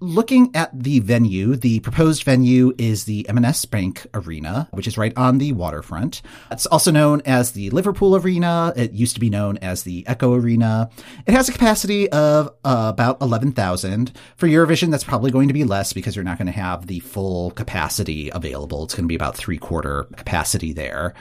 Looking 0.03 0.49
at 0.55 0.71
the 0.73 0.99
venue, 0.99 1.55
the 1.55 1.79
proposed 1.81 2.23
venue 2.23 2.73
is 2.79 3.03
the 3.03 3.29
M&S 3.29 3.65
Bank 3.65 4.07
Arena, 4.15 4.67
which 4.71 4.87
is 4.87 4.97
right 4.97 5.13
on 5.15 5.37
the 5.37 5.53
waterfront. 5.53 6.23
It's 6.49 6.65
also 6.65 6.89
known 6.89 7.21
as 7.23 7.51
the 7.51 7.69
Liverpool 7.69 8.15
Arena. 8.15 8.73
It 8.75 8.93
used 8.93 9.13
to 9.13 9.19
be 9.19 9.29
known 9.29 9.59
as 9.59 9.83
the 9.83 10.03
Echo 10.07 10.33
Arena. 10.33 10.89
It 11.27 11.35
has 11.35 11.49
a 11.49 11.51
capacity 11.51 12.09
of 12.09 12.47
uh, 12.65 12.87
about 12.91 13.21
11,000. 13.21 14.11
For 14.37 14.47
Eurovision, 14.47 14.89
that's 14.89 15.03
probably 15.03 15.29
going 15.29 15.49
to 15.49 15.53
be 15.53 15.65
less 15.65 15.93
because 15.93 16.15
you're 16.15 16.25
not 16.25 16.39
going 16.39 16.47
to 16.47 16.51
have 16.51 16.87
the 16.87 17.01
full 17.01 17.51
capacity 17.51 18.31
available. 18.31 18.83
It's 18.83 18.95
going 18.95 19.05
to 19.05 19.07
be 19.07 19.13
about 19.13 19.37
three 19.37 19.59
quarter 19.59 20.05
capacity 20.15 20.73
there 20.73 21.13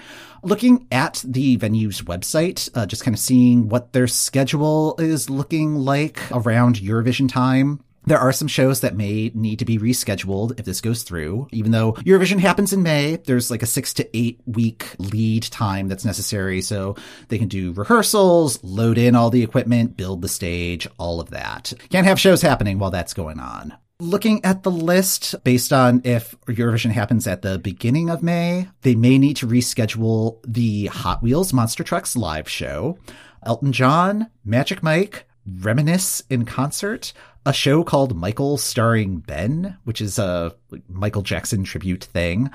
looking 0.43 0.87
at 0.91 1.23
the 1.27 1.57
venue's 1.57 2.01
website, 2.01 2.71
uh, 2.75 2.87
just 2.87 3.05
kind 3.05 3.15
of 3.15 3.21
seeing 3.21 3.69
what 3.69 3.93
their 3.93 4.07
schedule 4.07 4.95
is 4.99 5.29
looking 5.29 5.75
like 5.75 6.19
around 6.33 6.77
Eurovision 6.77 7.31
time. 7.31 7.85
There 8.07 8.19
are 8.19 8.33
some 8.33 8.49
shows 8.49 8.81
that 8.81 8.97
may 8.97 9.31
need 9.35 9.59
to 9.59 9.65
be 9.65 9.79
rescheduled 9.79 10.59
if 10.59 10.65
this 10.65 10.81
goes 10.81 11.03
through. 11.03 11.49
Even 11.53 11.71
though 11.71 11.93
Eurovision 11.93 12.39
happens 12.39 12.73
in 12.73 12.83
May, 12.83 13.17
there's 13.17 13.51
like 13.51 13.63
a 13.63 13.67
six 13.67 13.93
to 13.95 14.17
eight 14.17 14.41
week 14.47 14.95
lead 14.99 15.43
time 15.45 15.89
that's 15.89 16.05
necessary. 16.05 16.63
So 16.63 16.97
they 17.29 17.39
can 17.39 17.49
do 17.49 17.73
rehearsals, 17.73 18.63
load 18.65 18.97
in 18.97 19.15
all 19.15 19.31
the 19.31 19.43
equipment, 19.43 19.97
build 19.97 20.23
the 20.23 20.29
stage, 20.29 20.89
all 20.99 21.21
of 21.21 21.31
that. 21.31 21.73
Can't 21.91 22.07
have 22.07 22.19
shows 22.19 22.43
happening 22.43 22.79
while 22.79 22.91
that's 22.91 23.15
going 23.15 23.39
on. 23.39 23.75
Looking 24.01 24.43
at 24.47 24.63
the 24.63 24.71
list 24.71 25.35
based 25.45 25.75
on 25.75 26.01
if 26.05 26.35
Eurovision 26.47 26.91
happens 26.91 27.27
at 27.27 27.43
the 27.43 27.59
beginning 27.59 28.09
of 28.09 28.23
May, 28.23 28.67
they 28.81 28.95
may 28.95 29.19
need 29.19 29.37
to 29.37 29.47
reschedule 29.47 30.39
the 30.47 30.87
Hot 30.87 31.23
Wheels 31.23 31.53
Monster 31.53 31.85
Trucks 31.85 32.17
live 32.17 32.49
show, 32.49 32.99
Elton 33.45 33.75
John, 33.75 34.31
Magic 34.43 34.83
Mike, 34.83 35.27
Reminisce 35.47 36.23
in 36.31 36.47
concert, 36.47 37.13
a 37.47 37.53
show 37.53 37.83
called 37.83 38.17
Michael 38.17 38.59
starring 38.59 39.19
Ben, 39.19 39.79
which 39.85 40.01
is 40.01 40.19
a 40.19 40.55
Michael 40.89 41.23
Jackson 41.23 41.65
tribute 41.65 42.05
thing, 42.05 42.51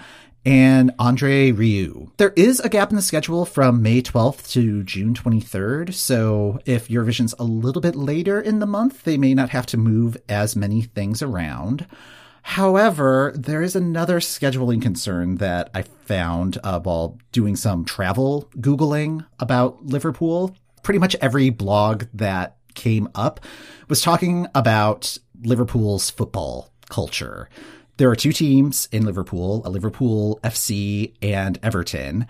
and 0.46 0.92
Andre 1.00 1.52
Rieu. 1.52 2.12
There 2.18 2.34
is 2.36 2.60
a 2.60 2.70
gap 2.70 2.92
in 2.92 2.96
the 2.96 3.02
schedule 3.02 3.46
from 3.46 3.82
May 3.82 4.02
12th 4.02 4.52
to 4.52 4.84
June 4.84 5.16
23rd, 5.16 5.94
so 5.94 6.60
if 6.66 6.88
Eurovision's 6.88 7.34
a 7.40 7.44
little 7.44 7.82
bit 7.82 7.96
later 7.96 8.40
in 8.40 8.60
the 8.60 8.68
month, 8.68 9.04
they 9.04 9.18
may 9.18 9.34
not 9.34 9.50
have 9.50 9.66
to 9.68 9.78
move 9.78 10.18
as 10.30 10.56
many 10.56 10.84
things 10.84 11.24
around. 11.24 11.88
However, 12.44 13.34
there 13.36 13.64
is 13.64 13.76
another 13.76 14.20
scheduling 14.20 14.80
concern 14.80 15.38
that 15.38 15.72
I 15.74 15.82
found 15.82 16.60
uh, 16.64 16.80
while 16.80 17.18
doing 17.32 17.56
some 17.56 17.86
travel 17.86 18.48
Googling 18.58 19.26
about 19.40 19.84
Liverpool. 19.84 20.56
Pretty 20.84 21.00
much 21.00 21.16
every 21.16 21.50
blog 21.50 22.04
that 22.14 22.55
came 22.76 23.10
up 23.16 23.40
was 23.88 24.02
talking 24.02 24.48
about 24.54 25.18
Liverpool's 25.44 26.10
football 26.10 26.72
culture. 26.90 27.50
There 27.98 28.10
are 28.10 28.16
two 28.16 28.34
teams 28.34 28.90
in 28.92 29.06
Liverpool, 29.06 29.62
a 29.66 29.70
Liverpool 29.70 30.40
FC 30.44 31.14
and 31.22 31.58
Everton. 31.64 32.28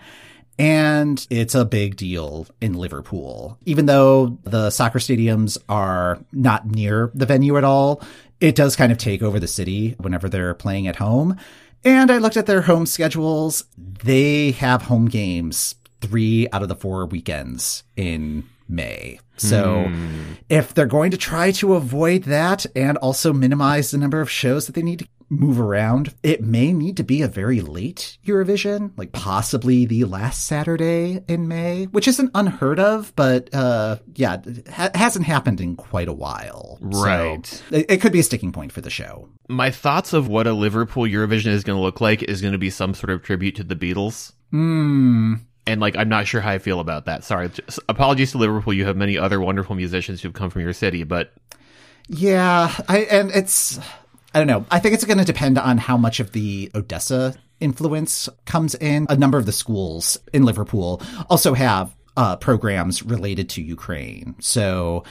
And 0.58 1.26
it's 1.28 1.54
a 1.54 1.66
big 1.66 1.96
deal 1.96 2.46
in 2.60 2.74
Liverpool. 2.74 3.58
Even 3.66 3.86
though 3.86 4.38
the 4.44 4.70
soccer 4.70 4.98
stadiums 4.98 5.58
are 5.68 6.18
not 6.32 6.66
near 6.66 7.10
the 7.14 7.26
venue 7.26 7.58
at 7.58 7.64
all, 7.64 8.02
it 8.40 8.54
does 8.54 8.76
kind 8.76 8.90
of 8.90 8.96
take 8.96 9.22
over 9.22 9.38
the 9.38 9.48
city 9.48 9.96
whenever 9.98 10.28
they're 10.28 10.54
playing 10.54 10.86
at 10.86 10.96
home. 10.96 11.36
And 11.84 12.10
I 12.10 12.18
looked 12.18 12.36
at 12.36 12.46
their 12.46 12.62
home 12.62 12.86
schedules. 12.86 13.64
They 13.76 14.52
have 14.52 14.82
home 14.82 15.08
games 15.08 15.74
three 16.00 16.48
out 16.52 16.62
of 16.62 16.68
the 16.68 16.76
four 16.76 17.06
weekends 17.06 17.82
in 17.96 18.44
May. 18.68 19.20
So 19.36 19.92
if 20.48 20.72
they're 20.74 20.86
going 20.86 21.10
to 21.10 21.16
try 21.18 21.50
to 21.52 21.74
avoid 21.74 22.24
that 22.24 22.64
and 22.74 22.96
also 22.98 23.32
minimize 23.32 23.90
the 23.90 23.98
number 23.98 24.20
of 24.20 24.30
shows 24.30 24.66
that 24.66 24.74
they 24.74 24.82
need 24.82 25.00
to 25.00 25.08
move 25.28 25.58
around. 25.58 26.14
It 26.22 26.42
may 26.42 26.72
need 26.72 26.96
to 26.98 27.02
be 27.02 27.22
a 27.22 27.28
very 27.28 27.60
late 27.60 28.16
Eurovision, 28.24 28.92
like 28.96 29.12
possibly 29.12 29.84
the 29.84 30.04
last 30.04 30.46
Saturday 30.46 31.22
in 31.26 31.48
May, 31.48 31.86
which 31.86 32.06
isn't 32.08 32.30
unheard 32.34 32.78
of, 32.78 33.12
but 33.16 33.52
uh, 33.52 33.96
yeah, 34.14 34.36
ha- 34.70 34.90
hasn't 34.94 35.26
happened 35.26 35.60
in 35.60 35.76
quite 35.76 36.08
a 36.08 36.12
while. 36.12 36.78
So 36.92 37.02
Right. 37.02 37.62
it, 37.70 37.86
it 37.90 38.00
could 38.00 38.12
be 38.12 38.20
a 38.20 38.22
sticking 38.22 38.52
point 38.52 38.72
for 38.72 38.80
the 38.80 38.90
show. 38.90 39.28
My 39.48 39.70
thoughts 39.70 40.12
of 40.12 40.28
what 40.28 40.46
a 40.46 40.52
Liverpool 40.52 41.04
Eurovision 41.04 41.48
is 41.48 41.64
going 41.64 41.76
to 41.76 41.82
look 41.82 42.00
like 42.00 42.22
is 42.22 42.40
going 42.40 42.52
to 42.52 42.58
be 42.58 42.70
some 42.70 42.94
sort 42.94 43.10
of 43.10 43.22
tribute 43.22 43.56
to 43.56 43.64
the 43.64 43.76
Beatles. 43.76 44.32
Hmm. 44.50 45.34
And 45.66 45.80
like, 45.80 45.96
I'm 45.96 46.08
not 46.08 46.26
sure 46.26 46.40
how 46.40 46.50
I 46.50 46.58
feel 46.58 46.80
about 46.80 47.06
that. 47.06 47.24
Sorry. 47.24 47.48
Just- 47.48 47.80
apologies 47.88 48.32
to 48.32 48.38
Liverpool. 48.38 48.72
You 48.72 48.84
have 48.86 48.96
many 48.96 49.18
other 49.18 49.40
wonderful 49.40 49.74
musicians 49.74 50.22
who've 50.22 50.32
come 50.32 50.50
from 50.50 50.62
your 50.62 50.72
city, 50.72 51.02
but 51.04 51.32
Yeah, 52.08 52.72
I 52.88 52.98
and 53.00 53.30
it's 53.32 53.78
I 54.34 54.38
don't 54.38 54.46
know. 54.46 54.66
I 54.70 54.78
think 54.78 54.94
it's 54.94 55.04
going 55.04 55.18
to 55.18 55.24
depend 55.24 55.58
on 55.58 55.78
how 55.78 55.96
much 55.96 56.20
of 56.20 56.32
the 56.32 56.70
Odessa 56.74 57.34
influence 57.58 58.28
comes 58.44 58.74
in. 58.74 59.06
A 59.08 59.16
number 59.16 59.38
of 59.38 59.46
the 59.46 59.52
schools 59.52 60.18
in 60.32 60.44
Liverpool 60.44 61.02
also 61.30 61.54
have 61.54 61.94
uh, 62.16 62.36
programs 62.36 63.02
related 63.02 63.48
to 63.50 63.62
Ukraine, 63.62 64.34
so 64.40 65.04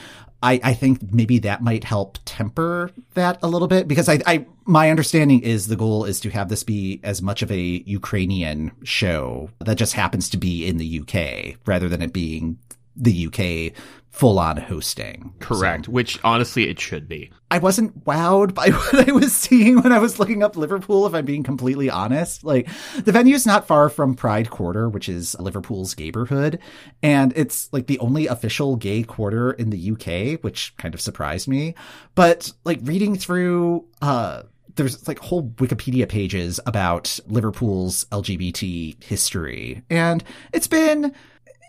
I, 0.46 0.60
I 0.62 0.74
think 0.74 1.12
maybe 1.12 1.40
that 1.40 1.60
might 1.60 1.82
help 1.82 2.18
temper 2.24 2.92
that 3.14 3.40
a 3.42 3.48
little 3.48 3.66
bit 3.66 3.88
because 3.88 4.08
I, 4.08 4.20
I 4.26 4.46
my 4.64 4.90
understanding 4.90 5.40
is 5.40 5.66
the 5.66 5.74
goal 5.74 6.04
is 6.04 6.20
to 6.20 6.30
have 6.30 6.48
this 6.48 6.62
be 6.62 7.00
as 7.02 7.20
much 7.20 7.42
of 7.42 7.50
a 7.50 7.60
Ukrainian 7.84 8.70
show 8.84 9.50
that 9.58 9.74
just 9.74 9.94
happens 9.94 10.30
to 10.30 10.36
be 10.36 10.64
in 10.64 10.76
the 10.76 11.00
UK 11.00 11.58
rather 11.66 11.88
than 11.88 12.00
it 12.00 12.12
being 12.12 12.58
the 12.96 13.26
UK 13.26 13.72
full 14.16 14.38
on 14.38 14.56
hosting. 14.56 15.34
correct. 15.40 15.88
Which 15.88 16.18
honestly, 16.24 16.70
it 16.70 16.80
should 16.80 17.06
be. 17.06 17.30
I 17.50 17.58
wasn't 17.58 18.06
wowed 18.06 18.54
by 18.54 18.68
what 18.70 19.06
I 19.06 19.12
was 19.12 19.36
seeing 19.36 19.82
when 19.82 19.92
I 19.92 19.98
was 19.98 20.18
looking 20.18 20.42
up 20.42 20.56
Liverpool, 20.56 21.06
if 21.06 21.14
I'm 21.14 21.26
being 21.26 21.42
completely 21.42 21.90
honest. 21.90 22.42
Like, 22.42 22.66
the 22.96 23.12
venue's 23.12 23.44
not 23.44 23.66
far 23.66 23.90
from 23.90 24.14
Pride 24.14 24.48
Quarter, 24.48 24.88
which 24.88 25.10
is 25.10 25.36
Liverpool's 25.38 25.98
neighborhood. 25.98 26.58
And 27.02 27.34
it's 27.36 27.70
like 27.74 27.88
the 27.88 27.98
only 27.98 28.26
official 28.26 28.76
gay 28.76 29.02
quarter 29.02 29.52
in 29.52 29.68
the 29.68 29.90
UK, 29.90 30.42
which 30.42 30.74
kind 30.78 30.94
of 30.94 31.00
surprised 31.02 31.46
me. 31.46 31.74
But 32.14 32.50
like 32.64 32.80
reading 32.84 33.16
through, 33.16 33.84
uh, 34.00 34.44
there's 34.76 35.06
like 35.06 35.18
whole 35.18 35.50
Wikipedia 35.56 36.08
pages 36.08 36.58
about 36.64 37.20
Liverpool's 37.26 38.06
LGBT 38.06 39.02
history. 39.04 39.82
And 39.90 40.24
it's 40.54 40.68
been, 40.68 41.14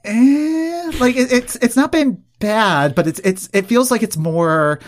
eh, 0.08 0.92
like 1.00 1.16
it, 1.16 1.32
it's, 1.32 1.56
it's 1.58 1.76
not 1.76 1.92
been 1.92 2.24
bad, 2.40 2.96
but 2.96 3.08
it's, 3.08 3.20
it's, 3.20 3.50
it 3.54 3.66
feels 3.66 3.92
like 3.92 4.04
it's 4.04 4.18
more, 4.18 4.80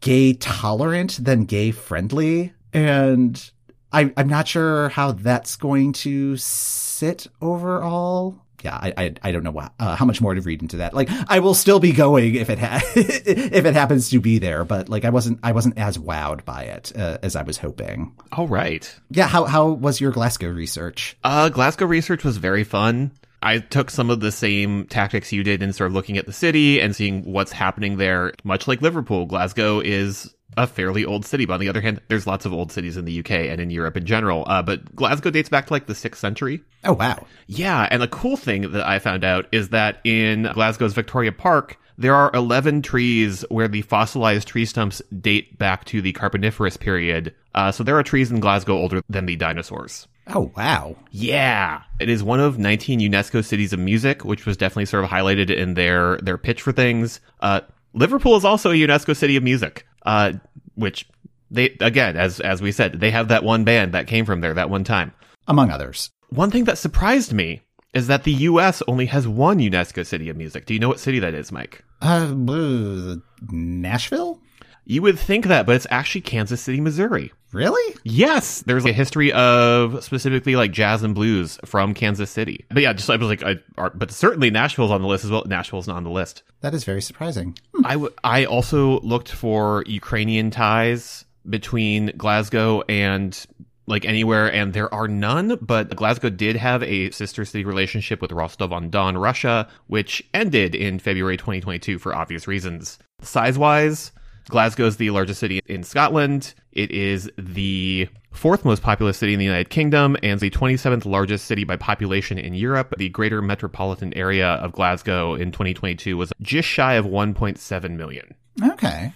gay 0.00 0.34
tolerant 0.34 1.18
than 1.22 1.44
gay 1.44 1.70
friendly. 1.70 2.52
And 2.72 3.50
I, 3.92 4.12
I'm 4.16 4.28
not 4.28 4.48
sure 4.48 4.88
how 4.90 5.12
that's 5.12 5.56
going 5.56 5.92
to 5.94 6.36
sit 6.36 7.26
overall. 7.40 8.38
Yeah, 8.62 8.74
I, 8.74 8.92
I, 8.96 9.14
I 9.22 9.32
don't 9.32 9.42
know 9.42 9.50
what, 9.52 9.72
uh, 9.80 9.96
how 9.96 10.04
much 10.04 10.20
more 10.20 10.34
to 10.34 10.40
read 10.42 10.60
into 10.60 10.78
that. 10.78 10.92
Like, 10.92 11.08
I 11.28 11.38
will 11.38 11.54
still 11.54 11.80
be 11.80 11.92
going 11.92 12.34
if 12.34 12.50
it 12.50 12.58
ha- 12.58 12.82
if 12.94 13.64
it 13.64 13.72
happens 13.74 14.10
to 14.10 14.20
be 14.20 14.38
there, 14.38 14.66
but 14.66 14.90
like, 14.90 15.06
I 15.06 15.10
wasn't, 15.10 15.40
I 15.42 15.52
wasn't 15.52 15.78
as 15.78 15.96
wowed 15.96 16.44
by 16.44 16.64
it 16.64 16.92
uh, 16.94 17.16
as 17.22 17.36
I 17.36 17.42
was 17.42 17.56
hoping. 17.56 18.14
All 18.32 18.46
right. 18.46 18.94
Yeah, 19.10 19.28
how, 19.28 19.44
how 19.46 19.68
was 19.68 19.98
your 19.98 20.10
Glasgow 20.10 20.50
research? 20.50 21.16
Uh, 21.24 21.48
Glasgow 21.48 21.86
research 21.86 22.22
was 22.22 22.36
very 22.36 22.64
fun. 22.64 23.12
I 23.42 23.58
took 23.58 23.90
some 23.90 24.10
of 24.10 24.20
the 24.20 24.32
same 24.32 24.86
tactics 24.86 25.32
you 25.32 25.42
did 25.42 25.62
in 25.62 25.72
sort 25.72 25.88
of 25.88 25.94
looking 25.94 26.18
at 26.18 26.26
the 26.26 26.32
city 26.32 26.80
and 26.80 26.94
seeing 26.94 27.24
what's 27.24 27.52
happening 27.52 27.96
there. 27.96 28.32
Much 28.44 28.68
like 28.68 28.82
Liverpool, 28.82 29.26
Glasgow 29.26 29.80
is 29.80 30.34
a 30.56 30.66
fairly 30.66 31.04
old 31.04 31.24
city. 31.24 31.46
But 31.46 31.54
on 31.54 31.60
the 31.60 31.68
other 31.68 31.80
hand, 31.80 32.00
there's 32.08 32.26
lots 32.26 32.44
of 32.44 32.52
old 32.52 32.72
cities 32.72 32.96
in 32.96 33.04
the 33.04 33.20
UK 33.20 33.30
and 33.30 33.60
in 33.60 33.70
Europe 33.70 33.96
in 33.96 34.04
general. 34.04 34.44
Uh, 34.46 34.62
but 34.62 34.94
Glasgow 34.94 35.30
dates 35.30 35.48
back 35.48 35.66
to 35.66 35.72
like 35.72 35.86
the 35.86 35.94
sixth 35.94 36.20
century. 36.20 36.62
Oh, 36.84 36.92
wow. 36.92 37.26
Yeah, 37.46 37.88
and 37.90 38.02
the 38.02 38.08
cool 38.08 38.36
thing 38.36 38.72
that 38.72 38.86
I 38.86 38.98
found 38.98 39.24
out 39.24 39.46
is 39.52 39.70
that 39.70 40.00
in 40.04 40.50
Glasgow's 40.52 40.94
Victoria 40.94 41.32
Park, 41.32 41.78
there 41.98 42.14
are 42.14 42.30
11 42.32 42.82
trees 42.82 43.44
where 43.50 43.68
the 43.68 43.82
fossilized 43.82 44.48
tree 44.48 44.64
stumps 44.64 45.02
date 45.20 45.58
back 45.58 45.84
to 45.86 46.00
the 46.00 46.12
Carboniferous 46.12 46.78
period. 46.78 47.34
Uh, 47.54 47.70
so 47.72 47.84
there 47.84 47.98
are 47.98 48.02
trees 48.02 48.30
in 48.30 48.40
Glasgow 48.40 48.74
older 48.74 49.02
than 49.08 49.26
the 49.26 49.36
dinosaurs. 49.36 50.08
Oh, 50.32 50.52
wow. 50.56 50.96
Yeah, 51.10 51.82
it 51.98 52.08
is 52.08 52.22
one 52.22 52.40
of 52.40 52.58
19 52.58 53.00
UNESCO 53.00 53.44
cities 53.44 53.72
of 53.72 53.78
music, 53.80 54.24
which 54.24 54.46
was 54.46 54.56
definitely 54.56 54.86
sort 54.86 55.04
of 55.04 55.10
highlighted 55.10 55.50
in 55.54 55.74
their 55.74 56.18
their 56.18 56.38
pitch 56.38 56.62
for 56.62 56.72
things. 56.72 57.20
Uh, 57.40 57.60
Liverpool 57.94 58.36
is 58.36 58.44
also 58.44 58.70
a 58.70 58.74
UNESCO 58.74 59.16
city 59.16 59.36
of 59.36 59.42
music, 59.42 59.86
uh, 60.06 60.32
which 60.74 61.08
they 61.50 61.76
again, 61.80 62.16
as 62.16 62.40
as 62.40 62.62
we 62.62 62.72
said, 62.72 63.00
they 63.00 63.10
have 63.10 63.28
that 63.28 63.44
one 63.44 63.64
band 63.64 63.92
that 63.92 64.06
came 64.06 64.24
from 64.24 64.40
there 64.40 64.54
that 64.54 64.70
one 64.70 64.84
time. 64.84 65.12
Among 65.48 65.70
others. 65.70 66.10
One 66.28 66.50
thing 66.50 66.64
that 66.64 66.78
surprised 66.78 67.32
me 67.32 67.62
is 67.92 68.06
that 68.06 68.22
the 68.22 68.32
U.S. 68.32 68.82
only 68.86 69.06
has 69.06 69.26
one 69.26 69.58
UNESCO 69.58 70.06
city 70.06 70.28
of 70.28 70.36
music. 70.36 70.66
Do 70.66 70.74
you 70.74 70.80
know 70.80 70.88
what 70.88 71.00
city 71.00 71.18
that 71.18 71.34
is, 71.34 71.50
Mike? 71.50 71.84
Uh, 72.00 73.16
Nashville? 73.50 74.40
You 74.84 75.02
would 75.02 75.18
think 75.18 75.46
that, 75.46 75.66
but 75.66 75.74
it's 75.74 75.88
actually 75.90 76.20
Kansas 76.20 76.60
City, 76.60 76.80
Missouri. 76.80 77.32
Really? 77.52 77.96
Yes, 78.04 78.62
there's 78.62 78.84
a 78.84 78.92
history 78.92 79.32
of 79.32 80.02
specifically 80.04 80.56
like 80.56 80.70
jazz 80.72 81.02
and 81.02 81.14
blues 81.14 81.58
from 81.64 81.94
Kansas 81.94 82.30
City. 82.30 82.64
But 82.70 82.82
yeah, 82.82 82.92
just 82.92 83.10
I 83.10 83.16
was 83.16 83.28
like, 83.28 83.42
I, 83.42 83.56
are, 83.76 83.90
but 83.90 84.10
certainly 84.12 84.50
Nashville's 84.50 84.90
on 84.90 85.02
the 85.02 85.08
list 85.08 85.24
as 85.24 85.30
well. 85.30 85.44
Nashville's 85.46 85.88
not 85.88 85.96
on 85.96 86.04
the 86.04 86.10
list. 86.10 86.42
That 86.60 86.74
is 86.74 86.84
very 86.84 87.02
surprising. 87.02 87.58
Hmm. 87.74 87.86
I 87.86 87.92
w- 87.92 88.14
I 88.22 88.44
also 88.44 89.00
looked 89.00 89.30
for 89.32 89.84
Ukrainian 89.86 90.50
ties 90.50 91.24
between 91.48 92.12
Glasgow 92.16 92.82
and 92.88 93.46
like 93.86 94.04
anywhere, 94.04 94.52
and 94.52 94.72
there 94.72 94.92
are 94.94 95.08
none. 95.08 95.58
But 95.60 95.96
Glasgow 95.96 96.30
did 96.30 96.54
have 96.56 96.82
a 96.84 97.10
sister 97.10 97.44
city 97.44 97.64
relationship 97.64 98.22
with 98.22 98.30
Rostov 98.30 98.72
on 98.72 98.90
Don, 98.90 99.18
Russia, 99.18 99.66
which 99.88 100.22
ended 100.32 100.76
in 100.76 101.00
February 101.00 101.36
2022 101.36 101.98
for 101.98 102.14
obvious 102.14 102.46
reasons. 102.46 102.98
Size 103.20 103.58
wise, 103.58 104.12
Glasgow 104.48 104.86
is 104.86 104.96
the 104.96 105.10
largest 105.10 105.40
city 105.40 105.60
in 105.66 105.82
Scotland. 105.82 106.54
It 106.72 106.90
is 106.90 107.30
the 107.38 108.08
fourth 108.32 108.64
most 108.64 108.82
populous 108.82 109.18
city 109.18 109.32
in 109.32 109.38
the 109.38 109.44
United 109.44 109.70
Kingdom 109.70 110.16
and 110.22 110.40
the 110.40 110.50
27th 110.50 111.04
largest 111.04 111.46
city 111.46 111.64
by 111.64 111.76
population 111.76 112.38
in 112.38 112.54
Europe. 112.54 112.94
The 112.96 113.08
greater 113.08 113.42
metropolitan 113.42 114.14
area 114.14 114.48
of 114.48 114.72
Glasgow 114.72 115.34
in 115.34 115.52
2022 115.52 116.16
was 116.16 116.32
just 116.40 116.68
shy 116.68 116.94
of 116.94 117.06
1.7 117.06 117.90
million. 117.96 118.34
Okay. 118.62 119.12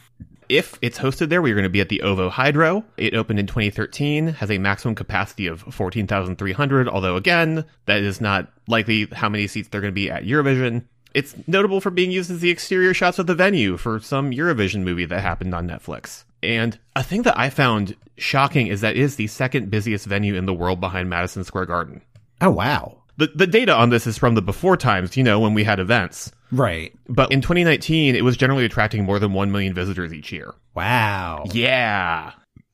If 0.48 0.78
it's 0.82 0.98
hosted 0.98 1.30
there, 1.30 1.40
we're 1.40 1.54
going 1.54 1.64
to 1.64 1.70
be 1.70 1.80
at 1.80 1.88
the 1.88 2.02
OVO 2.02 2.28
Hydro. 2.28 2.84
It 2.96 3.14
opened 3.14 3.38
in 3.38 3.46
2013, 3.46 4.28
has 4.28 4.50
a 4.50 4.58
maximum 4.58 4.94
capacity 4.94 5.46
of 5.46 5.60
14,300, 5.62 6.88
although 6.88 7.16
again, 7.16 7.64
that 7.86 8.02
is 8.02 8.20
not 8.20 8.52
likely 8.68 9.06
how 9.12 9.28
many 9.28 9.46
seats 9.46 9.68
they're 9.68 9.80
going 9.80 9.92
to 9.92 9.94
be 9.94 10.10
at 10.10 10.24
Eurovision. 10.24 10.84
It's 11.14 11.34
notable 11.46 11.80
for 11.80 11.90
being 11.90 12.10
used 12.10 12.30
as 12.30 12.40
the 12.40 12.50
exterior 12.50 12.92
shots 12.92 13.18
of 13.18 13.26
the 13.26 13.34
venue 13.34 13.76
for 13.76 14.00
some 14.00 14.32
Eurovision 14.32 14.82
movie 14.82 15.06
that 15.06 15.20
happened 15.20 15.54
on 15.54 15.68
Netflix. 15.68 16.24
And 16.42 16.78
a 16.94 17.02
thing 17.02 17.22
that 17.22 17.38
I 17.38 17.50
found 17.50 17.96
shocking 18.18 18.66
is 18.66 18.80
that 18.82 18.96
it 18.96 19.00
is 19.00 19.16
the 19.16 19.28
second 19.28 19.70
busiest 19.70 20.06
venue 20.06 20.34
in 20.34 20.46
the 20.46 20.52
world 20.52 20.80
behind 20.80 21.08
Madison 21.08 21.44
Square 21.44 21.66
Garden. 21.66 22.02
Oh, 22.40 22.50
wow. 22.50 22.98
The, 23.16 23.28
the 23.28 23.46
data 23.46 23.72
on 23.74 23.90
this 23.90 24.06
is 24.06 24.18
from 24.18 24.34
the 24.34 24.42
before 24.42 24.76
times, 24.76 25.16
you 25.16 25.22
know, 25.22 25.38
when 25.38 25.54
we 25.54 25.62
had 25.64 25.78
events. 25.78 26.32
Right. 26.50 26.92
But 27.08 27.32
in 27.32 27.40
2019, 27.40 28.16
it 28.16 28.24
was 28.24 28.36
generally 28.36 28.64
attracting 28.64 29.04
more 29.04 29.18
than 29.18 29.32
1 29.32 29.52
million 29.52 29.72
visitors 29.72 30.12
each 30.12 30.32
year. 30.32 30.54
Wow. 30.74 31.44
Yeah. 31.52 32.32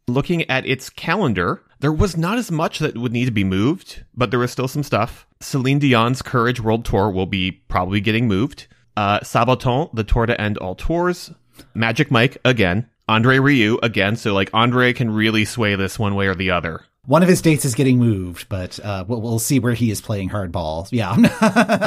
Looking 0.09 0.49
at 0.51 0.67
its 0.67 0.89
calendar, 0.91 1.63
there 1.81 1.93
was 1.93 2.17
not 2.17 2.39
as 2.39 2.51
much 2.51 2.79
that 2.79 2.97
would 2.97 3.13
need 3.13 3.25
to 3.25 3.31
be 3.31 3.45
moved, 3.45 4.05
but 4.15 4.31
there 4.31 4.41
was 4.41 4.51
still 4.51 4.69
some 4.69 4.83
stuff. 4.83 5.27
Celine 5.41 5.79
Dion's 5.79 6.23
Courage 6.23 6.61
World 6.61 6.85
Tour 6.85 7.11
will 7.11 7.27
be 7.27 7.51
probably 7.51 8.01
getting 8.01 8.29
moved. 8.29 8.67
Uh, 8.97 9.21
Sabaton, 9.21 9.91
the 9.95 10.05
tour 10.05 10.27
to 10.27 10.39
end 10.41 10.59
all 10.59 10.75
tours. 10.75 11.33
Magic 11.75 12.11
Mike, 12.11 12.39
again. 12.45 12.89
Andre 13.09 13.39
Rieu, 13.39 13.79
again. 13.83 14.17
So, 14.17 14.35
like, 14.35 14.51
Andre 14.53 14.93
can 14.93 15.11
really 15.11 15.45
sway 15.45 15.75
this 15.75 15.99
one 15.99 16.15
way 16.15 16.27
or 16.27 16.35
the 16.35 16.51
other. 16.51 16.85
One 17.07 17.23
of 17.23 17.29
his 17.29 17.41
dates 17.41 17.65
is 17.65 17.75
getting 17.75 17.99
moved, 17.99 18.49
but 18.49 18.79
uh, 18.85 19.05
we'll, 19.09 19.21
we'll 19.23 19.39
see 19.39 19.59
where 19.59 19.73
he 19.73 19.91
is 19.91 20.01
playing 20.01 20.31
hardball. 20.31 20.87
Yeah. 20.91 21.17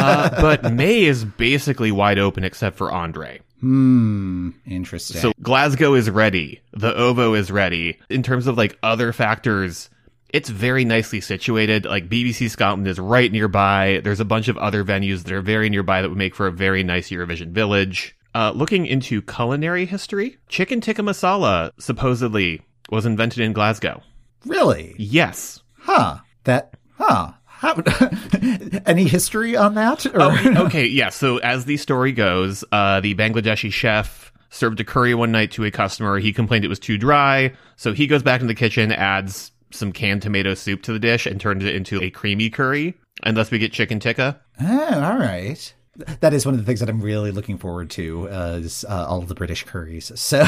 Uh, 0.03 0.41
but 0.41 0.73
May 0.73 1.03
is 1.03 1.23
basically 1.23 1.91
wide 1.91 2.19
open 2.19 2.43
except 2.43 2.77
for 2.77 2.91
Andre. 2.91 3.39
Hmm. 3.63 4.49
Interesting. 4.67 5.21
So 5.21 5.31
Glasgow 5.41 5.93
is 5.93 6.09
ready. 6.09 6.61
The 6.73 6.93
OVO 6.93 7.33
is 7.33 7.51
ready. 7.51 7.99
In 8.09 8.23
terms 8.23 8.47
of 8.47 8.57
like 8.57 8.77
other 8.83 9.13
factors, 9.13 9.89
it's 10.29 10.49
very 10.49 10.83
nicely 10.83 11.21
situated. 11.21 11.85
Like 11.85 12.09
BBC 12.09 12.49
Scotland 12.49 12.87
is 12.87 12.99
right 12.99 13.31
nearby. 13.31 14.01
There's 14.03 14.19
a 14.19 14.25
bunch 14.25 14.47
of 14.47 14.57
other 14.57 14.83
venues 14.83 15.23
that 15.23 15.31
are 15.31 15.41
very 15.41 15.69
nearby 15.69 16.01
that 16.01 16.09
would 16.09 16.17
make 16.17 16.35
for 16.35 16.47
a 16.47 16.51
very 16.51 16.83
nice 16.83 17.09
Eurovision 17.09 17.51
village. 17.51 18.15
Uh, 18.35 18.51
looking 18.53 18.87
into 18.87 19.21
culinary 19.21 19.85
history, 19.85 20.37
chicken 20.49 20.81
tikka 20.81 21.03
masala 21.03 21.71
supposedly 21.79 22.61
was 22.89 23.05
invented 23.05 23.39
in 23.39 23.53
Glasgow. 23.53 24.01
really? 24.45 24.95
Yes. 24.97 25.61
Huh. 25.77 26.17
That. 26.45 26.73
Huh. 26.97 27.33
How, 27.63 27.75
any 28.85 29.05
history 29.05 29.55
on 29.55 29.75
that? 29.75 30.05
Oh, 30.13 30.65
okay, 30.65 30.85
yeah. 30.85 31.07
So 31.07 31.37
as 31.37 31.63
the 31.63 31.77
story 31.77 32.11
goes, 32.11 32.65
uh, 32.73 32.99
the 32.99 33.15
Bangladeshi 33.15 33.71
chef 33.71 34.33
served 34.49 34.81
a 34.81 34.83
curry 34.83 35.15
one 35.15 35.31
night 35.31 35.51
to 35.51 35.63
a 35.63 35.71
customer. 35.71 36.19
He 36.19 36.33
complained 36.33 36.65
it 36.65 36.67
was 36.67 36.77
too 36.77 36.97
dry, 36.97 37.53
so 37.77 37.93
he 37.93 38.05
goes 38.05 38.21
back 38.21 38.41
in 38.41 38.47
the 38.47 38.53
kitchen, 38.53 38.91
adds 38.91 39.53
some 39.71 39.93
canned 39.93 40.23
tomato 40.23 40.55
soup 40.55 40.83
to 40.83 40.91
the 40.91 40.99
dish, 40.99 41.25
and 41.25 41.39
turns 41.39 41.63
it 41.63 41.73
into 41.73 42.03
a 42.03 42.09
creamy 42.09 42.49
curry. 42.49 42.95
And 43.23 43.37
thus 43.37 43.49
we 43.49 43.59
get 43.59 43.71
chicken 43.71 44.01
tikka. 44.01 44.41
Oh, 44.61 45.01
all 45.01 45.17
right. 45.17 45.73
That 46.19 46.33
is 46.33 46.45
one 46.45 46.55
of 46.55 46.59
the 46.59 46.65
things 46.65 46.81
that 46.81 46.89
I'm 46.89 46.99
really 46.99 47.31
looking 47.31 47.57
forward 47.57 47.91
to 47.91 48.29
uh, 48.29 48.59
is 48.61 48.83
uh, 48.89 49.05
all 49.07 49.21
the 49.21 49.35
British 49.35 49.63
curries. 49.63 50.11
So, 50.19 50.39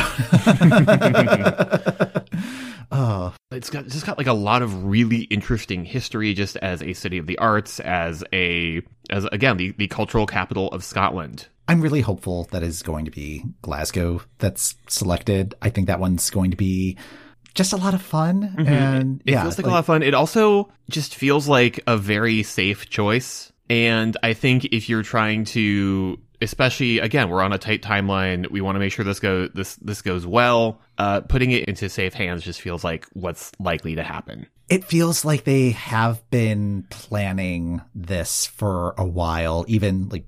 it's 3.66 3.74
got 3.74 3.88
just 3.88 4.06
got 4.06 4.18
like 4.18 4.28
a 4.28 4.34
lot 4.34 4.62
of 4.62 4.86
really 4.86 5.22
interesting 5.24 5.86
history, 5.86 6.34
just 6.34 6.56
as 6.58 6.84
a 6.84 6.94
city 6.94 7.18
of 7.18 7.26
the 7.26 7.38
arts, 7.40 7.80
as 7.80 8.24
a 8.32 8.82
as 9.10 9.26
again 9.32 9.58
the 9.58 9.72
the 9.72 9.88
cultural 9.88 10.28
capital 10.28 10.68
of 10.70 10.84
Scotland. 10.84 11.48
I'm 11.68 11.82
really 11.82 12.02
hopeful 12.02 12.48
that 12.52 12.62
is 12.62 12.84
going 12.84 13.06
to 13.06 13.12
be 13.12 13.44
Glasgow 13.64 14.22
that's 14.38 14.76
selected. 14.88 15.56
I 15.64 15.72
think 15.72 15.88
that 15.88 16.00
one's 16.00 16.30
going 16.30 16.52
to 16.52 16.58
be 16.58 16.96
just 17.56 17.74
a 17.74 17.78
lot 17.78 17.96
of 17.96 18.04
fun. 18.04 18.54
Mm-hmm. 18.56 18.68
And 18.68 19.22
it 19.26 19.32
yeah, 19.32 19.42
feels 19.42 19.58
like, 19.58 19.66
like, 19.66 19.72
a 19.72 19.74
lot 19.74 19.80
of 19.80 19.86
fun. 19.88 20.04
It 20.04 20.14
also 20.14 20.72
just 20.90 21.16
feels 21.16 21.48
like 21.48 21.80
a 21.88 21.98
very 21.98 22.44
safe 22.44 22.88
choice. 22.88 23.52
And 23.68 24.16
I 24.22 24.34
think 24.34 24.66
if 24.66 24.90
you're 24.90 25.02
trying 25.02 25.46
to, 25.46 26.20
especially 26.46 27.00
again, 27.00 27.30
we're 27.30 27.42
on 27.42 27.52
a 27.52 27.58
tight 27.58 27.82
timeline. 27.82 28.50
We 28.50 28.62
want 28.62 28.76
to 28.76 28.80
make 28.80 28.94
sure 28.94 29.04
this 29.04 29.20
go 29.20 29.48
this 29.50 29.76
this 29.76 30.02
goes 30.02 30.26
well. 30.26 30.80
Uh, 30.98 31.22
putting 31.22 31.52
it 31.52 31.66
into 31.66 31.90
safe 31.90 32.14
hands 32.14 32.44
just 32.44 32.62
feels 32.62 32.84
like 32.84 33.06
what's 33.14 33.52
likely 33.60 33.96
to 33.96 34.04
happen. 34.04 34.48
It 34.70 34.86
feels 34.86 35.26
like 35.26 35.44
they 35.44 35.72
have 35.72 36.28
been 36.32 36.88
planning 36.90 37.82
this 37.94 38.46
for 38.46 38.96
a 38.98 39.06
while, 39.06 39.66
even 39.68 40.10
like 40.10 40.26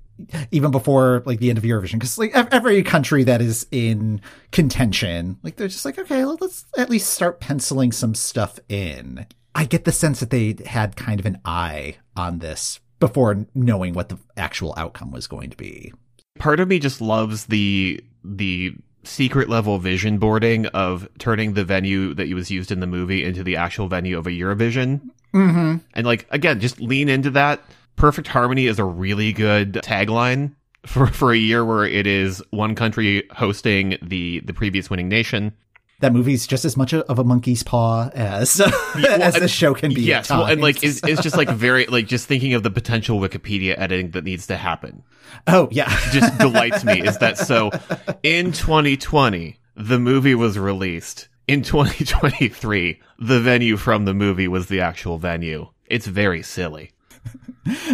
even 0.50 0.70
before 0.70 1.22
like 1.24 1.38
the 1.38 1.48
end 1.48 1.58
of 1.58 1.64
Eurovision, 1.64 1.94
because 1.94 2.18
like 2.18 2.34
every 2.34 2.82
country 2.82 3.24
that 3.24 3.40
is 3.40 3.66
in 3.70 4.20
contention, 4.52 5.38
like 5.42 5.56
they're 5.56 5.68
just 5.68 5.84
like, 5.84 5.98
okay, 5.98 6.24
let's 6.24 6.66
at 6.76 6.90
least 6.90 7.10
start 7.10 7.40
penciling 7.40 7.92
some 7.92 8.14
stuff 8.14 8.58
in. 8.68 9.26
I 9.54 9.64
get 9.64 9.84
the 9.84 9.92
sense 9.92 10.20
that 10.20 10.30
they 10.30 10.56
had 10.66 10.96
kind 10.96 11.18
of 11.18 11.26
an 11.26 11.40
eye 11.44 11.96
on 12.16 12.38
this 12.38 12.80
before 13.00 13.46
knowing 13.54 13.94
what 13.94 14.08
the 14.08 14.18
actual 14.36 14.74
outcome 14.76 15.10
was 15.10 15.26
going 15.26 15.50
to 15.50 15.56
be. 15.56 15.92
Part 16.38 16.60
of 16.60 16.68
me 16.68 16.78
just 16.78 17.00
loves 17.00 17.46
the 17.46 18.02
the 18.24 18.74
secret 19.04 19.48
level 19.48 19.78
vision 19.78 20.18
boarding 20.18 20.66
of 20.66 21.08
turning 21.18 21.54
the 21.54 21.64
venue 21.64 22.14
that 22.14 22.28
was 22.34 22.50
used 22.50 22.70
in 22.70 22.80
the 22.80 22.86
movie 22.86 23.24
into 23.24 23.42
the 23.42 23.56
actual 23.56 23.88
venue 23.88 24.18
of 24.18 24.26
a 24.26 24.30
Eurovision. 24.30 25.00
Mm-hmm. 25.34 25.76
And 25.94 26.06
like 26.06 26.26
again, 26.30 26.60
just 26.60 26.80
lean 26.80 27.08
into 27.08 27.30
that. 27.30 27.60
Perfect 27.96 28.28
Harmony 28.28 28.66
is 28.66 28.78
a 28.78 28.84
really 28.84 29.32
good 29.32 29.74
tagline 29.74 30.54
for 30.86 31.06
for 31.06 31.32
a 31.32 31.36
year 31.36 31.64
where 31.64 31.84
it 31.84 32.06
is 32.06 32.42
one 32.50 32.74
country 32.74 33.26
hosting 33.32 33.98
the 34.02 34.40
the 34.40 34.54
previous 34.54 34.88
winning 34.88 35.08
nation 35.08 35.52
that 36.00 36.12
movie's 36.12 36.46
just 36.46 36.64
as 36.64 36.76
much 36.76 36.94
of 36.94 37.18
a 37.18 37.24
monkey's 37.24 37.62
paw 37.62 38.08
as 38.14 38.60
well, 38.94 39.22
as 39.22 39.34
the 39.34 39.48
show 39.48 39.74
can 39.74 39.92
be. 39.92 40.02
Yes, 40.02 40.30
well, 40.30 40.46
and 40.46 40.60
like 40.60 40.82
it's, 40.82 41.00
it's 41.02 41.22
just 41.22 41.36
like 41.36 41.48
very 41.48 41.86
like 41.86 42.06
just 42.06 42.26
thinking 42.26 42.54
of 42.54 42.62
the 42.62 42.70
potential 42.70 43.18
Wikipedia 43.18 43.78
editing 43.78 44.12
that 44.12 44.24
needs 44.24 44.46
to 44.46 44.56
happen. 44.56 45.02
Oh 45.46 45.68
yeah, 45.70 45.88
just 46.10 46.38
delights 46.38 46.84
me. 46.84 47.02
Is 47.02 47.18
that 47.18 47.38
so? 47.38 47.70
In 48.22 48.52
2020, 48.52 49.58
the 49.76 49.98
movie 49.98 50.34
was 50.34 50.58
released. 50.58 51.28
In 51.46 51.62
2023, 51.62 53.00
the 53.20 53.40
venue 53.40 53.78
from 53.78 54.04
the 54.04 54.12
movie 54.12 54.48
was 54.48 54.66
the 54.66 54.82
actual 54.82 55.16
venue. 55.16 55.68
It's 55.86 56.06
very 56.06 56.42
silly. 56.42 56.92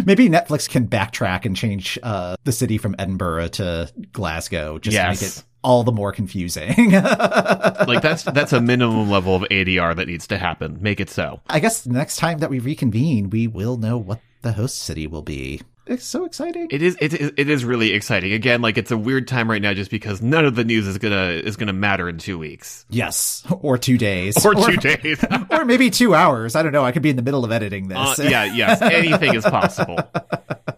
Maybe 0.05 0.29
Netflix 0.29 0.69
can 0.69 0.87
backtrack 0.87 1.45
and 1.45 1.55
change 1.55 1.97
uh, 2.03 2.35
the 2.43 2.51
city 2.51 2.77
from 2.77 2.95
Edinburgh 2.99 3.47
to 3.49 3.91
Glasgow 4.11 4.77
just 4.79 4.93
yes. 4.93 5.19
to 5.19 5.25
make 5.25 5.31
it 5.31 5.43
all 5.65 5.83
the 5.83 5.91
more 5.91 6.11
confusing. 6.11 6.91
like 6.91 8.01
that's 8.01 8.23
that's 8.23 8.53
a 8.53 8.61
minimum 8.61 9.09
level 9.09 9.35
of 9.35 9.41
ADR 9.49 9.95
that 9.95 10.07
needs 10.07 10.27
to 10.27 10.37
happen. 10.37 10.77
Make 10.79 10.99
it 10.99 11.09
so. 11.09 11.41
I 11.49 11.59
guess 11.59 11.81
the 11.81 11.91
next 11.91 12.17
time 12.17 12.37
that 12.37 12.51
we 12.51 12.59
reconvene, 12.59 13.31
we 13.31 13.47
will 13.47 13.75
know 13.75 13.97
what 13.97 14.21
the 14.43 14.53
host 14.53 14.77
city 14.77 15.07
will 15.07 15.23
be. 15.23 15.61
It's 15.87 16.05
so 16.05 16.25
exciting. 16.25 16.67
It 16.69 16.81
is. 16.81 16.97
It 16.99 17.13
is. 17.13 17.31
It 17.35 17.49
is 17.49 17.65
really 17.65 17.93
exciting. 17.93 18.33
Again, 18.33 18.61
like 18.61 18.77
it's 18.77 18.91
a 18.91 18.97
weird 18.97 19.27
time 19.27 19.49
right 19.49 19.61
now, 19.61 19.73
just 19.73 19.91
because 19.91 20.21
none 20.21 20.45
of 20.45 20.55
the 20.55 20.63
news 20.63 20.87
is 20.87 20.97
gonna 20.99 21.29
is 21.43 21.57
gonna 21.57 21.73
matter 21.73 22.09
in 22.09 22.17
two 22.17 22.39
weeks. 22.39 22.85
Yes, 22.89 23.43
or 23.61 23.77
two 23.77 23.97
days, 23.97 24.43
or, 24.45 24.57
or 24.57 24.71
two 24.71 24.77
days, 24.77 25.23
or 25.51 25.65
maybe 25.65 25.89
two 25.89 26.15
hours. 26.15 26.55
I 26.55 26.63
don't 26.63 26.71
know. 26.71 26.83
I 26.83 26.91
could 26.91 27.03
be 27.03 27.11
in 27.11 27.15
the 27.15 27.21
middle 27.21 27.45
of 27.45 27.51
editing 27.51 27.87
this. 27.87 28.19
Uh, 28.19 28.23
yeah. 28.23 28.45
Yes. 28.45 28.81
Anything 28.81 29.35
is 29.35 29.43
possible. 29.43 29.97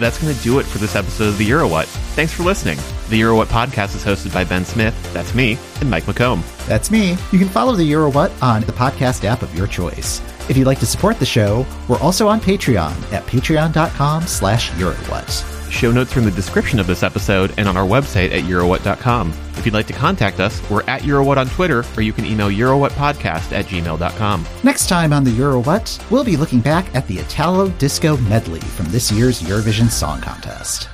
That's 0.00 0.18
going 0.20 0.34
to 0.34 0.42
do 0.42 0.58
it 0.58 0.64
for 0.64 0.78
this 0.78 0.96
episode 0.96 1.28
of 1.28 1.38
The 1.38 1.44
Euro 1.44 1.68
What. 1.68 1.86
Thanks 2.16 2.32
for 2.32 2.42
listening. 2.42 2.78
The 3.10 3.18
Euro 3.18 3.36
What 3.36 3.48
podcast 3.48 3.94
is 3.94 4.02
hosted 4.02 4.32
by 4.32 4.44
Ben 4.44 4.64
Smith, 4.64 4.94
that's 5.12 5.34
me, 5.34 5.58
and 5.80 5.90
Mike 5.90 6.04
McComb. 6.04 6.42
That's 6.66 6.90
me. 6.90 7.10
You 7.32 7.38
can 7.38 7.48
follow 7.48 7.76
The 7.76 7.84
Euro 7.84 8.10
What 8.10 8.32
on 8.42 8.62
the 8.62 8.72
podcast 8.72 9.24
app 9.24 9.42
of 9.42 9.54
your 9.54 9.66
choice. 9.66 10.22
If 10.48 10.56
you'd 10.56 10.66
like 10.66 10.80
to 10.80 10.86
support 10.86 11.18
the 11.18 11.26
show, 11.26 11.66
we're 11.86 12.00
also 12.00 12.26
on 12.28 12.40
Patreon 12.40 13.12
at 13.12 13.26
patreon.com 13.26 14.22
slash 14.22 14.70
eurowhat. 14.72 15.70
Show 15.70 15.92
notes 15.92 16.16
are 16.16 16.20
in 16.20 16.24
the 16.24 16.32
description 16.32 16.80
of 16.80 16.86
this 16.86 17.02
episode 17.02 17.52
and 17.58 17.68
on 17.68 17.76
our 17.76 17.86
website 17.86 18.32
at 18.32 18.44
eurowhat.com. 18.44 19.32
If 19.60 19.66
you'd 19.66 19.74
like 19.74 19.88
to 19.88 19.92
contact 19.92 20.40
us, 20.40 20.58
we're 20.70 20.84
at 20.84 21.02
Eurowhat 21.02 21.36
on 21.36 21.46
Twitter, 21.50 21.84
or 21.94 22.00
you 22.00 22.14
can 22.14 22.24
email 22.24 22.48
eurowhatpodcast 22.48 23.52
at 23.52 23.66
gmail.com. 23.66 24.46
Next 24.62 24.88
time 24.88 25.12
on 25.12 25.22
the 25.22 25.32
Eurowhat, 25.32 26.10
we'll 26.10 26.24
be 26.24 26.38
looking 26.38 26.60
back 26.60 26.94
at 26.94 27.06
the 27.08 27.18
Italo 27.18 27.68
Disco 27.72 28.16
medley 28.16 28.60
from 28.60 28.86
this 28.86 29.12
year's 29.12 29.42
Eurovision 29.42 29.90
Song 29.90 30.22
Contest. 30.22 30.88